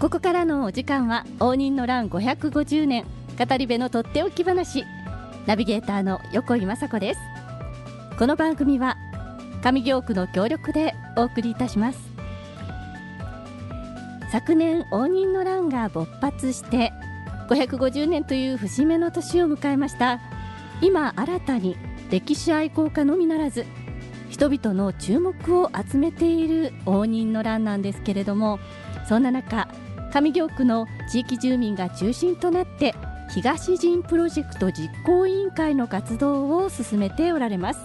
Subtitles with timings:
[0.00, 3.04] ここからのお時間は応仁の乱550年
[3.38, 4.86] 語り部のとっておき話
[5.44, 7.20] ナビゲーターの横井雅子です。
[8.18, 8.96] この番組は
[9.62, 11.98] 上京区の協力でお送りいたします。
[14.32, 16.94] 昨年応仁の乱が勃発して
[17.50, 20.18] 550年という節目の年を迎えました。
[20.80, 21.76] 今新たに
[22.10, 23.66] 歴史愛好家のみならず
[24.30, 28.58] 人々の注目を集めている応仁の乱なんですけれども
[29.06, 29.68] そんな中
[30.12, 32.94] 上京区の地域住民が中心となって
[33.32, 37.80] 東陣プロジェクト実行委員会の活動を進めておられます。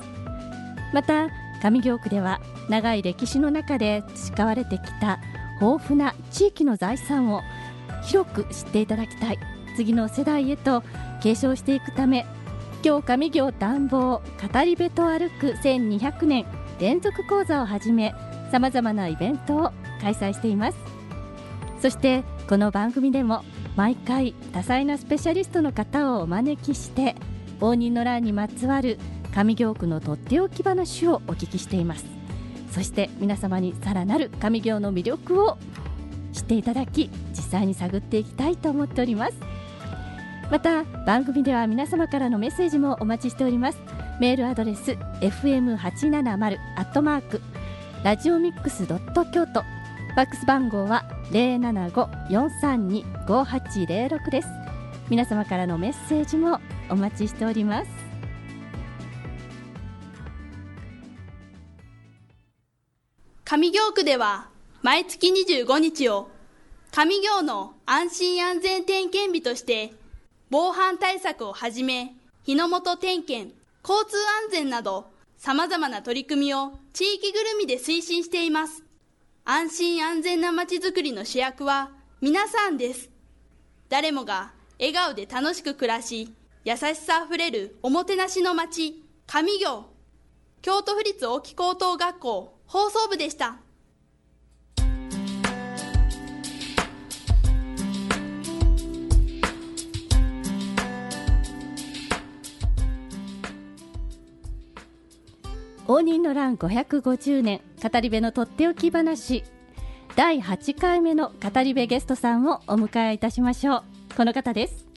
[0.94, 1.30] また
[1.62, 5.20] 上京区では長い歴史の中で培われてきた
[5.62, 7.42] 豊富な地域の財産を
[8.04, 9.40] 広く知っていただきたい。
[9.76, 10.84] 次の世代へと
[11.22, 12.26] 継承していくため
[12.84, 14.22] 今日上京暖房
[14.54, 16.46] 語り部と歩く1200年
[16.80, 18.14] 連続講座をはじめ
[18.52, 20.95] さまざまなイベントを開催しています。
[21.86, 23.44] そしてこの番組でも
[23.76, 27.16] 毎回多彩なスペシャリストの方をお招きして
[27.62, 28.98] 応仁の乱にまつわる
[29.36, 32.06] 上京区のとっておき話をお聞きしています。
[32.72, 35.60] そして皆様にさらなる上京の魅力を
[36.34, 39.34] 知っていただき実際に探っていきたいと思っております。
[40.50, 43.78] また番組では皆様からのメッセージもお待ちしております。
[44.20, 47.42] メールアドレス fm870 アットマーク
[48.04, 49.62] ラジオミックスドット京都。
[50.16, 54.48] ファックス番号は075-432-5806です。
[55.10, 56.60] 皆様からのメッセージも
[56.90, 57.92] お待ちしております。
[63.46, 64.50] 上京区では
[64.82, 66.30] 毎月25日を
[66.92, 69.94] 上京の安心安全点検日として
[70.50, 78.85] 防犯対策をはじめ日の元点検交通安全など様々な取り組みを地域ぐるみで推進しています。
[79.48, 83.12] 安心安全なまちづくりの主役は皆さんです。
[83.90, 86.34] 誰もが笑顔で楽しく暮らし
[86.64, 89.86] 優しさあふれるおもてなしの街上行
[90.64, 93.58] 京都府立沖高等学校放送部でした。
[105.88, 109.44] 応仁の乱550年語り部のとっておき話。
[110.16, 113.84] 第8回目の語り部ゲストさんをお迎えいたしましょう。
[114.18, 114.88] この方です。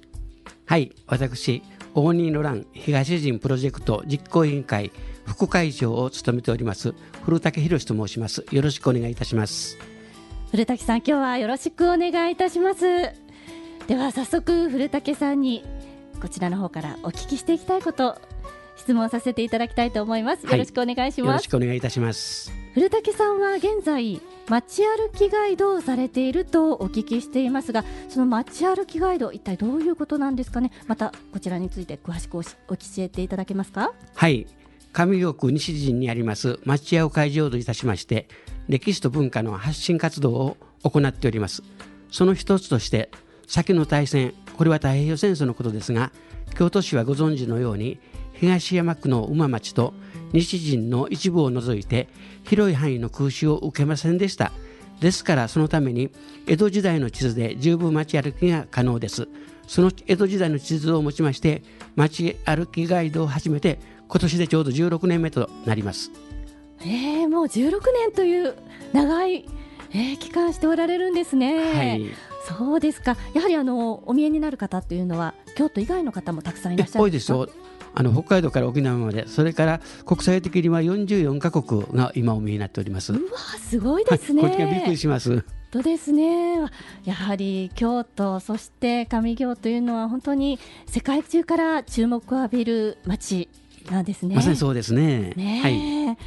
[0.65, 1.63] はい私
[1.95, 4.93] 応仁の乱東陣プロジェクト実行委員会
[5.27, 6.95] 副会長を務めております
[7.25, 8.47] 古竹博と申します。
[8.51, 9.77] よろしくお願いいたします。
[10.51, 13.13] 古竹さん今日はよろしくお願いいたします。
[13.87, 15.65] では早速古竹さんに
[16.23, 18.19] こちらの方からお聞きしていきたいこと
[18.79, 20.47] 質問させていただきたいと思います。
[20.47, 21.29] よろしくお願いします。
[21.29, 22.51] よろしくお願いいたします。
[22.73, 30.71] 古竹さんは現在街歩きガイドをされているとお聞きしていますが、その街歩きガイド一体どういうことなんですかね？
[30.87, 32.49] またこちらについて詳しくお教
[32.99, 33.93] えていただけますか？
[34.15, 34.47] はい。
[34.95, 38.27] 上京区西陣にあります町屋会場といたしまして
[38.69, 41.63] 歴史と文化の発信活動を行っております
[42.11, 43.11] その一つとして
[43.47, 46.11] 先の大戦これは太平洋戦争のことですが
[46.57, 48.01] 京都市はご存知のように
[48.41, 49.95] 東山区の馬町と
[50.33, 52.09] 西陣の一部を除いて
[52.45, 54.53] 広い範囲の空襲を受けませんでした
[55.01, 56.11] ですからそのために
[56.47, 59.29] 江戸時代の地図で十分街歩きが可能です
[59.67, 61.63] その江戸時代の地図を持ちまして
[61.95, 63.79] 街歩きガイドを始めて
[64.09, 66.11] 今年でちょうど16年目となります
[66.81, 68.55] えー、もう16年という
[68.93, 69.45] 長い、
[69.91, 71.73] えー、期間しておられるんですね。
[71.75, 72.15] はい
[72.57, 73.19] そうですか。
[73.35, 77.37] やはりあのお見えになる方っていうのは京都以外の方もたくさんいらっしゃるんですか？
[77.37, 77.78] 多いですよ。
[77.95, 83.13] あの北海道から沖縄までそれから国際的には44カ国が今お見えになっております。
[83.13, 85.45] うわすごいですね、こっちがびっくりします。
[85.71, 86.57] とですね。
[87.05, 93.49] やはり京都そして上京というのは本当に世界中から注目を浴びる街
[93.91, 94.35] なんですね。
[94.35, 95.33] まさにそうですね。
[95.37, 96.19] ねはい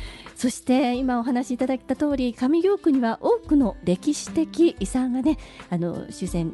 [0.42, 5.38] そして今お話しいただいた通り上京区には多くの歴史的遺産がね
[5.70, 6.54] あの終戦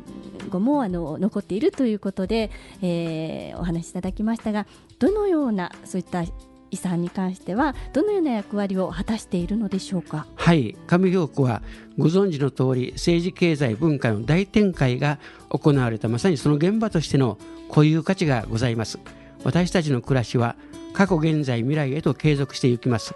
[0.50, 2.52] 後もあの残っているということで、
[2.82, 4.68] えー、お話しいただきましたが
[5.00, 6.26] どのようなそういった
[6.70, 10.28] 遺産に関してはどのような役割を果たしているのでしょうか？
[10.36, 10.76] はい。
[10.86, 11.62] 上京区は
[11.98, 15.18] ご存知の通り政治経済文化の大展開が
[15.48, 17.38] 行われたまさにその現場としての
[17.70, 19.00] 固有価値がございます。
[19.46, 20.58] 私たちの暮らしは
[20.92, 23.16] 過去現在未来へと継続していきます。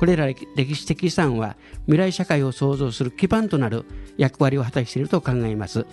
[0.00, 3.84] これら歴史的遺産は未来社会を創造する基盤となる
[4.16, 5.84] 役割を果たしていると考えます。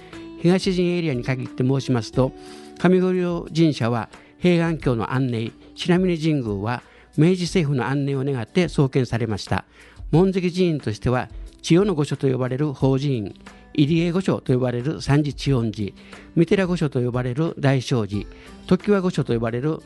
[0.41, 2.31] 東陣エリアに限って申しますと
[2.79, 4.07] 上五稜神社は
[4.37, 6.83] 平安京の安寧白峰神宮は
[7.17, 9.65] 明治政府の安寧を願って創建されました。
[10.11, 11.27] 門跡寺院としては
[11.61, 13.35] 千代の御所と呼ばれる法寺院。
[13.73, 15.91] 入江御所と呼ばれる三次地音寺。
[16.37, 18.25] 三寺御所と呼ばれる大正寺。
[18.67, 19.79] 常盤御所と呼ばれる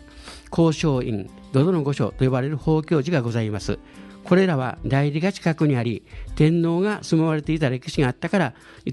[0.56, 1.28] 交渉院。
[1.54, 3.80] 土々の御所と呼ばれる宝教寺がございます。
[4.24, 6.04] これらは代理が近くにあり
[6.36, 8.54] 天皇が住まわれていた歴史があったから
[8.86, 8.92] 営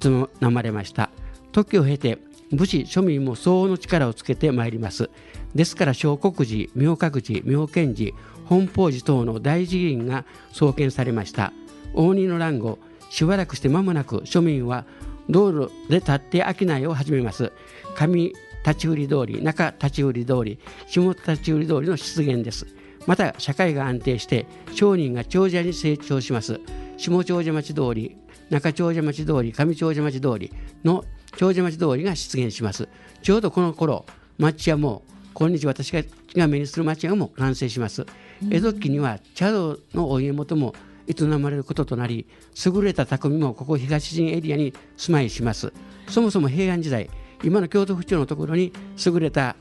[0.50, 1.10] まれました。
[1.52, 2.19] 時を経て
[2.52, 5.10] 武士庶民も相応の力をつけてまいります。
[5.54, 8.16] ですから小国寺明覚寺明賢寺
[8.46, 11.52] 本法寺等の大寺院が創建されました。
[11.94, 12.78] 応仁の乱後
[13.10, 14.84] しばらくして間もなく庶民は
[15.28, 17.52] 道路で立って商いを始めます。
[17.94, 18.32] 上
[18.66, 20.58] 立ち売り通り中立ち売り通り
[20.88, 22.66] 下立ち売り通りの出現です。
[23.08, 26.60] また社会が安定して商人が長者に成長します。
[26.99, 28.19] 下長者町通り
[28.50, 30.52] 中長者町通り上長者町通り
[30.84, 32.87] の長者町通りが出現します。
[33.22, 34.05] ちょうどこの頃
[34.37, 35.02] 町屋も
[35.32, 35.90] 今日私
[36.37, 38.05] が目にする町屋も完成します、
[38.50, 40.75] 江戸期には茶道のお家元も
[41.06, 42.26] 営まれることとなり
[42.66, 45.72] 優れた匠もここ東陣エリアに住まいします。
[46.08, 47.08] そもそも平安時代
[47.43, 48.70] 今の京都府庁のところに
[49.06, 49.56] 優れた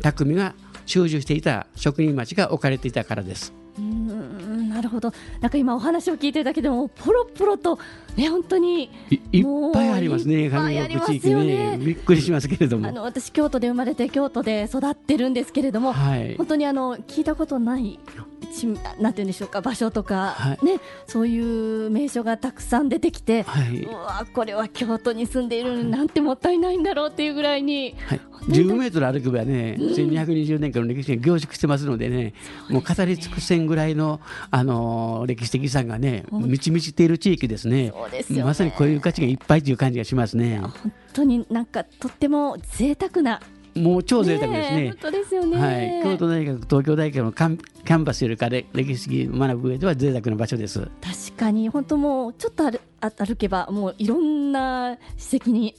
[0.00, 0.54] 匠が
[0.92, 3.54] 習住していた職人町が置かれていたからです。
[3.78, 5.12] うんなるほど。
[5.40, 7.78] なんか今お話を聞いてるだけでもポロポロと
[8.16, 8.90] ね本当に
[9.32, 11.78] いっぱいありますね上国地域ね。
[11.78, 12.88] びっくりしますけれども。
[12.88, 17.98] あの私京都で生まれて京都で育ってるんですけれども、はい、本当にあの聞いたことない
[19.00, 32.34] なんて言うんでしょうか場所とか、はい、ねそういう名所がたくさん出てきて、はい、うわこれは京都に住んでいるのになんてもったいないんだろうっていうぐらいに、はい、10メートル歩けばね、うん、1220年間の歴史が凝縮してますのでね、
[32.68, 34.20] もう語り尽くせんぐらいの、
[34.50, 37.92] あの歴史的遺産がね、満ち満ちている地域ですね。
[38.10, 38.42] ですね。
[38.42, 40.58] まさにこういう価値がいっぱいという感じがしますね。
[40.58, 43.40] 本当になんかとっても贅沢な
[43.74, 44.88] もう超贅沢ですね。
[44.88, 45.58] 本当ですよね。
[45.58, 50.80] はい、京都大学、東京大学のキャンパスよりかで歴史学ぶ上では贅沢な場所です。
[51.00, 55.74] 確かに本当もうちょっと歩歩けばもういろんな史跡に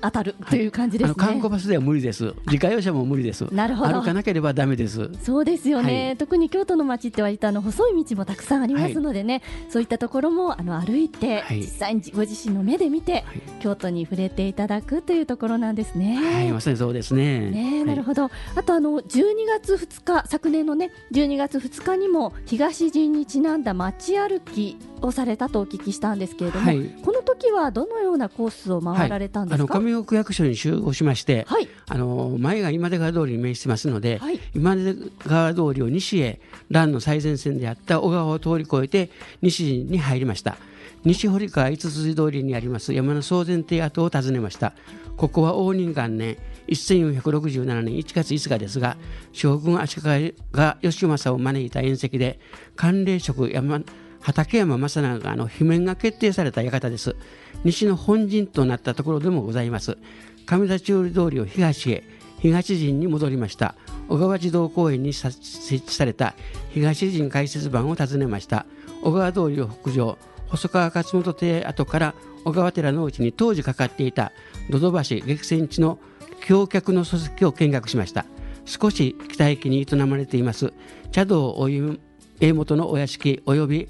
[0.00, 2.34] 当たるという感じです、ねはい、観光バスでは無理です。
[2.46, 3.42] 自家用車も無理です。
[3.52, 3.92] なるほど。
[3.92, 5.10] 歩かなければダメです。
[5.22, 6.06] そうですよね。
[6.08, 13.24] はい、特に京都の街って割とあの細い道もたくさんありますのでね、はい、そういったところもあの歩いて、実際にご自身の目で見て、
[13.60, 16.16] 京都に触れていただくというところなんですね。
[16.16, 17.50] はい、まさにそうですね。
[17.50, 18.30] ね、なるほど。
[18.54, 34.94] あとあの12月2日昨年のね12月2日にも東陣にちなんだ街歩きをされたとお聞きしたんですけれども、はい、この時はどのようなコースを回られたんですか、はい、あの上奥役所に集合しまして、はい、あの前が今出川通りに面してますので、はい、今出
[35.26, 36.40] 川通りを西へ
[36.70, 39.10] 蘭の最前線であった小川を通り越えて
[39.42, 40.56] 西に入りました。
[41.04, 44.72] 西堀川五筋通りにあります山の総前邸跡を訪ねました。
[45.16, 48.96] ここは応仁元年1467年1月5日ですが
[49.32, 52.40] 将軍足利が義政を招いた宴席で
[52.74, 53.82] 寒冷職山
[54.24, 57.14] 畠山正長の罷免が決定された館です。
[57.62, 59.98] 西の本陣となったところでもございます。
[60.46, 62.04] 上田千織通りを東へ、
[62.38, 63.74] 東陣に戻りました。
[64.08, 65.28] 小川児童公園に設
[65.76, 66.34] 置された
[66.70, 68.64] 東陣開設版を訪ねました。
[69.02, 70.16] 小川通りを北上、
[70.48, 72.14] 細川勝本邸跡から
[72.46, 74.32] 小川寺のうちに当時かかっていた
[74.70, 75.98] 土戸橋激戦地の
[76.46, 78.24] 橋脚の礎石を見学しました。
[78.64, 80.72] 少し北駅に営まれています
[81.12, 82.00] 茶道お湯
[82.40, 83.88] 家元のお屋敷及び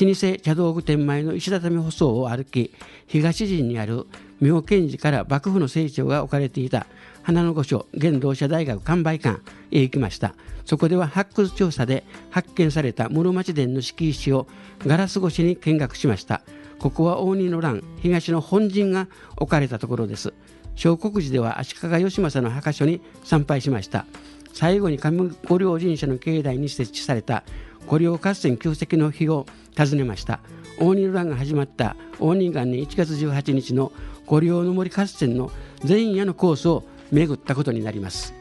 [0.00, 2.72] 老舗茶道具店前の石畳舗装を歩き
[3.06, 4.08] 東陣にある
[4.40, 6.88] 妙見寺から幕府の成長が置かれていた
[7.22, 10.34] 花の御所現同社大学完売館へ行きました。
[10.64, 14.48] そこでは発掘調査で発見された室町殿の敷石を
[14.80, 16.42] ガラス越しに見学しました。
[16.80, 20.34] ここは応仁の乱東の本陣が置かれたところです。
[20.74, 24.06] 小国寺では足利義政の墓所に参拝しました。
[24.52, 25.10] 最後に上
[25.48, 27.42] 御陵神社の境内に設置された
[27.86, 30.40] 御陵合戦旧跡の日を訪ねました。
[30.80, 31.96] 応仁乱が始まった。
[32.20, 33.92] 応仁元年1月18日の
[34.26, 35.50] 御陵の森合戦の
[35.86, 38.34] 前夜のコースを巡ったことになります。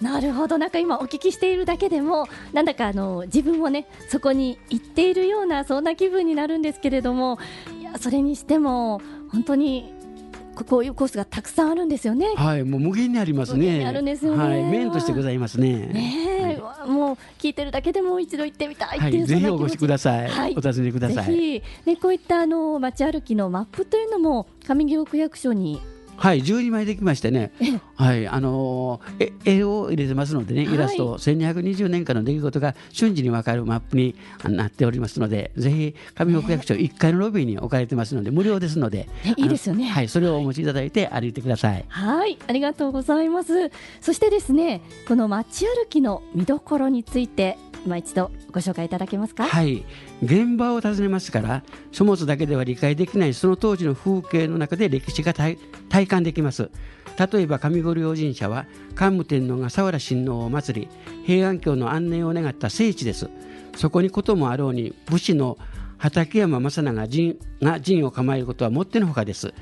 [0.00, 0.56] なるほど。
[0.56, 7.38] なんか今お聞きしているだけでもなんだかあの自分もねそこに行っているようなそんな気分になるんですけれども
[7.78, 9.92] いやそれにしても本当に
[10.64, 12.34] こういうコースがたくさんあるんですよね。
[12.36, 13.86] はい、もう無限にありますね。
[13.86, 14.44] あるんですよね。
[14.44, 15.86] はい、面としてございますね。
[15.86, 20.28] ね、はい、もう聞いてるだけでも一度行ってみたいっていう、はい、ぜひお越しください。
[20.28, 21.62] はい、お尋ねください。
[21.86, 25.80] ね、こういったあの街歩きのマップというのも上京区役所に
[26.20, 27.50] はい12枚できましてね、
[27.96, 39.08] はいあのー、絵を入れてますのでね、イラスト、はい、1220年間の出来事が瞬時に分かるマップになっておりますので、ぜひ上北役所1階のロビーに置かれてますので、無料ですので、
[39.38, 39.88] いいですよね。
[39.88, 41.86] はい、それをお持ちいただいて歩いてください。
[41.88, 43.70] はい、ありがとうございます。
[44.02, 49.44] そしてですね、この街歩きの見どころについて、今一度ご紹介いただけますか？
[49.44, 49.84] はい。
[50.22, 55.58] 現場を訪ねますから書物だけでは理解できないその当時の風景の中で歴史が体
[56.06, 56.70] 感できます。
[57.32, 60.88] 例えば上五両神社は桓武天皇が佐原親王を祭り
[61.24, 63.28] 平安京の安寧を願った聖地です。
[63.76, 65.58] そこにこともあろうに武士の
[65.98, 69.52] 畠山正長が陣が陣を構えることはもってのほかです。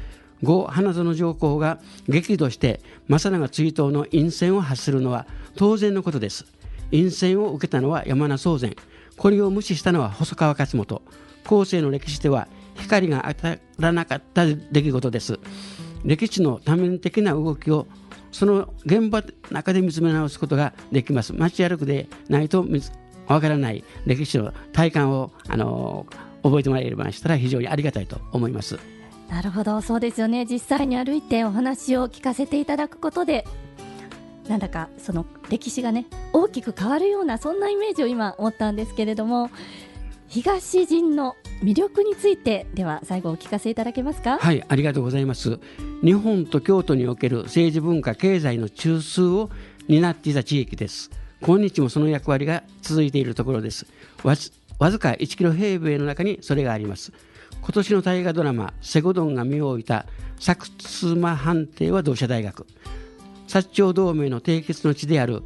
[0.40, 5.26] 後花園上皇が激怒して正長追悼の陰線を発するのは
[5.56, 6.46] 当然のことです。
[6.90, 8.74] 陰線を受けたのは山名宗全
[9.16, 11.02] これを無視したのは細川勝元。
[11.44, 15.38] 後世の歴史では光が当たらなかった出来事です。
[16.04, 17.86] 歴史の多面的な動きを
[18.30, 21.32] その現場の中で見つめ直すことができます。
[21.32, 22.64] 街歩くでないと
[23.26, 23.82] わからない。
[24.06, 26.06] 歴史の体感をあの
[26.42, 28.78] 覚えてもらえれましたら非常にありがたいと思います。
[29.28, 29.80] なるほど。
[29.82, 30.46] そうですよね。
[30.46, 33.44] 実際に歩いてお話を聞かせていただくことで
[34.48, 39.50] なんだかその歴史がね大きく変わるようなそんなイメージを今思ったんですけれども
[40.26, 44.38] 東陣の魅力についてでは最後お聞かせいただけますか？
[44.38, 45.58] はいありがとうございます。
[46.02, 49.50] 日本と京都における政治文化経済の中枢を
[49.88, 51.10] 担っていた地域です。
[51.40, 53.86] 今日もその役割が続いているところです。
[54.22, 54.50] わず
[54.98, 57.12] か1キロ平米の中にそれがあります。
[57.62, 60.04] 今年の大河ドラマ「セゴドン」が身を置いた
[60.38, 60.70] 薩
[61.08, 62.66] 摩藩邸は同社大学。
[63.48, 65.42] 薩長同盟の締結の地である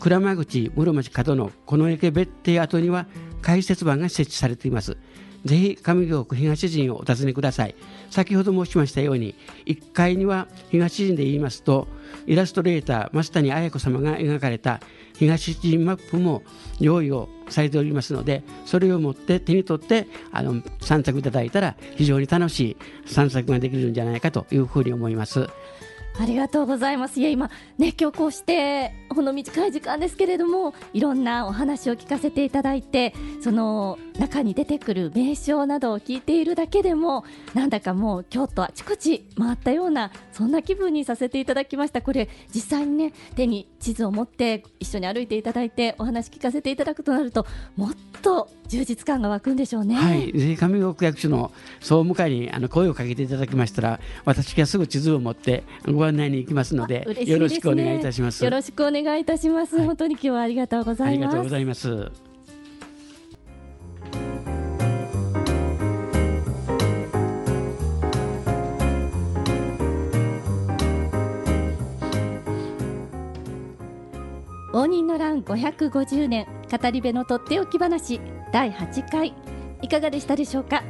[0.00, 3.06] 鞍馬口室町角のこの池別邸跡には
[3.42, 4.96] 解説板が設置されています
[5.44, 7.74] ぜひ上京区東陣をお尋ねください
[8.10, 9.34] 先ほど申しましたように
[9.66, 11.86] 1階には東陣で言いますと
[12.26, 14.80] イラストレーター増谷綾子様が描かれた
[15.16, 16.42] 東陣マップも
[16.80, 25.48] 用意をされておりますのでそれを持って手に取ってあの散策いただいたら非常に楽しい散策ができるんじゃないかというふうに思います。
[26.16, 27.18] ありがとうございます。
[27.18, 42.00] いや、今、ね、今日こうして、ほんの短い時間ですけれども、いろんなお話を聞かせていただいて、その中に出てくる名称などを聞いているだけでも、なんだかもう京都あちこち回ったような、そんな気分にさせていただきました。
[42.00, 47.44] これ、実際にね、手に地図を持って一緒に歩いていただいて、お話聞かせていただくとなると、
[47.76, 49.94] もっと充実感が湧くんでしょうね。
[49.94, 58.42] はい、ぜひ上国区役所の総務会にあの声をかけていただきましたら、私がすぐ地図を持ってご案内に行きますので、でね、よろしくお願いいたします。
[58.44, 59.76] よろしくお願いいたします。
[59.76, 61.28] はい、本当に今日はありがとうございます。
[61.28, 62.34] ありがとうございます。
[74.76, 78.20] 応仁の乱550年語り部のとっておき話
[78.54, 79.34] 第8回
[79.82, 80.84] いかがでしたでしょうか？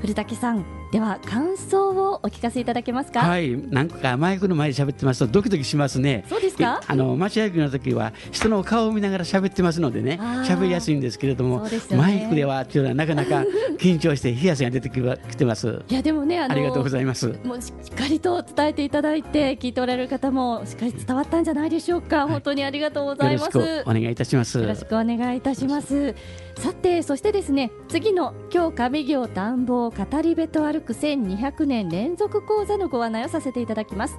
[0.00, 3.20] 古竹さんでは感想をお聞かせいただけますか？
[3.20, 3.54] はい。
[3.70, 6.24] なんかマイクの前で喋ってますとドキドキしますね。
[6.30, 6.80] そうですか？
[6.86, 13.44] あの街歩きの時は人の顔を見ながら喋ってますのでね喋りやすいんですけれども、ね、マイクではっていうのはなかなか
[13.78, 15.82] 緊張して冷や汗が出てきてます。
[15.88, 17.38] いやでもねありがとうございます。
[17.44, 23.82] もうしっかりと伝えていただいて聞いておられる方もしっかり伝わったんじゃないでしょうか、はい、本当にありがとうございます。
[23.84, 24.58] お願いいたします。
[24.58, 26.14] よろしくお願いいたします。
[26.56, 34.18] さてそしてですね次の今日上行暖房語り部と歩く1200年連続講座のご案内をさせていただきます。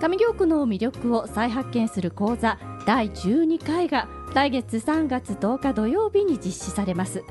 [0.00, 7.24] 上京区の魅力を再発見する講座第12回が来月3月10日土曜日に実施されます。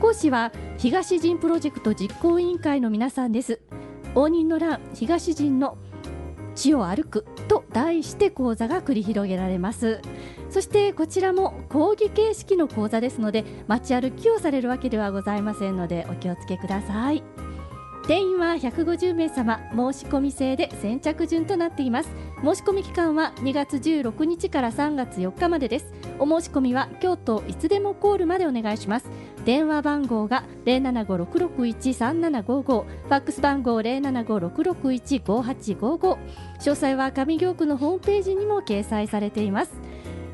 [0.00, 3.60] 講師は東陣プロジェクト実行委員会の皆さんです。
[4.14, 5.76] 応仁の乱東陣の
[6.54, 10.00] 地を歩くと題して講座が繰り広げられます。
[10.50, 17.22] そしてこちらも講義形式の講座ですので街歩きをされるわけではございませんのでお気をつけください。
[18.08, 22.08] 定員は150名様申し込み制で先着順となっています。
[22.42, 25.92] 申し込み期間は2月16日から3月4日までです。
[26.18, 29.10] お申し込みは京都いつでもコールまでお願いします。
[29.44, 36.18] 電話番号が075-661-3755ファックス番号075-661-5855詳
[36.60, 39.72] 細は上京区のホームページにも掲載されています。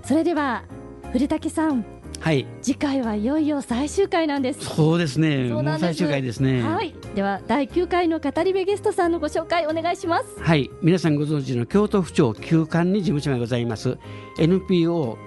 [0.05, 0.63] それでは
[1.11, 1.85] 古竹さん
[2.25, 4.65] はい、次回はいよいよ最終回なんです。
[4.65, 5.51] そうですね。
[5.51, 6.63] もう最終回ですね。
[6.63, 6.95] はい。
[7.15, 10.41] では第9回の語り部ゲストさんのご紹介お願いします。
[10.41, 10.71] はい。
[10.81, 13.99] 皆さんご存知の京都府庁旧館に事務所がございます。
[14.39, 15.19] NPO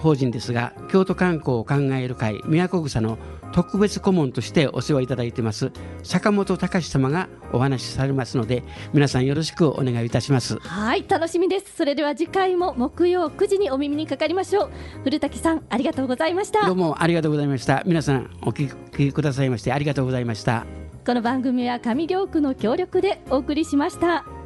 [0.00, 3.18] 法人ですが京都観光を考える会宮古草の
[3.52, 10.58] 特別顧問としてお世話いただいてます坂本隆様がお話しされますので皆さんよろしくお願いいたします。
[10.60, 11.76] はい楽しみです。
[11.76, 14.70] それでは次回も木曜9時にお耳にかかりましょう。
[15.04, 16.66] 古滝さんありがとうございました。
[16.66, 17.82] どうもありがとうございました。
[17.86, 20.66] 皆さんお聞きくださいましてありがとうございました。
[21.04, 24.39] この番組は上京区の協力でお送りしました。